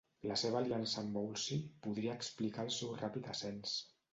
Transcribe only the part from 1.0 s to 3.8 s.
amb Wolsey podria explicar el seu ràpid ascens.